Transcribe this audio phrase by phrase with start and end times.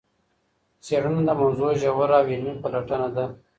[0.83, 3.25] څېړنه د موضوع ژوره او علمي پلټنه ده.